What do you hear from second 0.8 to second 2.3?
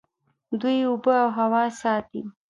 اوبه او هوا ساتي.